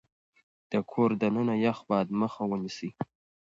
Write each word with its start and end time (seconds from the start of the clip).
د 0.71 0.73
کور 0.91 1.09
دننه 1.21 1.55
يخ 1.65 1.77
باد 1.89 2.07
مخه 2.21 2.41
ونيسئ. 2.47 2.89